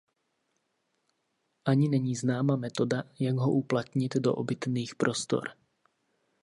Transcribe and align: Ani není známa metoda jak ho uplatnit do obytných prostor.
Ani 1.65 1.89
není 1.89 2.15
známa 2.15 2.55
metoda 2.55 3.03
jak 3.19 3.35
ho 3.35 3.51
uplatnit 3.51 4.15
do 4.15 4.33
obytných 4.35 4.95
prostor. 4.95 5.49